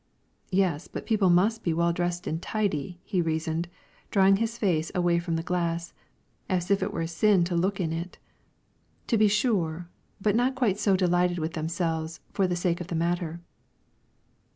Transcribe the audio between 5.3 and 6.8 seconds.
the glass, as